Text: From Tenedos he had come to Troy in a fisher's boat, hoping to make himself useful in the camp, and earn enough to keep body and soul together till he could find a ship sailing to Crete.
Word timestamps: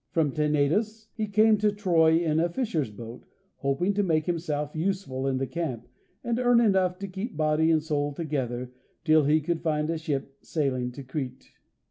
From 0.09 0.31
Tenedos 0.31 1.09
he 1.13 1.25
had 1.25 1.33
come 1.35 1.57
to 1.59 1.71
Troy 1.71 2.17
in 2.17 2.39
a 2.39 2.49
fisher's 2.49 2.89
boat, 2.89 3.27
hoping 3.57 3.93
to 3.93 4.01
make 4.01 4.25
himself 4.25 4.75
useful 4.75 5.27
in 5.27 5.37
the 5.37 5.45
camp, 5.45 5.87
and 6.23 6.39
earn 6.39 6.59
enough 6.59 6.97
to 6.97 7.07
keep 7.07 7.37
body 7.37 7.69
and 7.69 7.83
soul 7.83 8.11
together 8.11 8.71
till 9.03 9.25
he 9.25 9.39
could 9.41 9.61
find 9.61 9.91
a 9.91 9.99
ship 9.99 10.37
sailing 10.41 10.91
to 10.93 11.03
Crete. 11.03 11.51